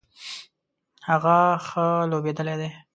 هغه 1.09 1.37
ښه 1.67 1.85
لوبیدلی 2.11 2.55
دی 2.61 2.69